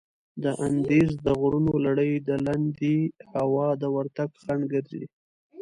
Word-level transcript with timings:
د 0.43 0.45
اندیز 0.65 1.09
د 1.25 1.27
غرونو 1.39 1.73
لړي 1.85 2.11
د 2.27 2.29
لندې 2.47 2.95
هوا 3.33 3.67
د 3.81 3.83
ورتګ 3.95 4.29
خنډ 4.41 4.61
ګرځي. 4.73 5.03